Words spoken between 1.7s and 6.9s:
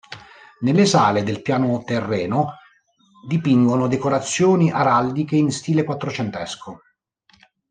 terreno dipingono decorazioni araldiche in stile quattrocentesco.